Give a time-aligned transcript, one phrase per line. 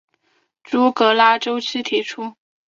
[0.63, 2.33] 朱格拉周期提出。